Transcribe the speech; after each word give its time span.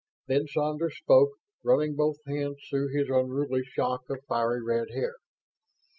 Then 0.25 0.47
Saunders 0.47 0.97
spoke, 0.97 1.29
running 1.63 1.95
both 1.95 2.17
hands 2.25 2.57
through 2.67 2.87
his 2.87 3.07
unruly 3.07 3.63
shock 3.63 4.09
of 4.09 4.25
fiery 4.27 4.63
red 4.63 4.89
hair. 4.89 5.17